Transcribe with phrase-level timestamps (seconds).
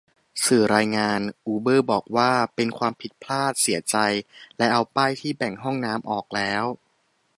[0.45, 3.97] สื่อรายงาน อูเบอร์บอกว่าเป็นความผิดพลาด เสียใจ
[4.57, 6.63] และเอาป้ายที่แบ่งห้องน้ำออกแล้ว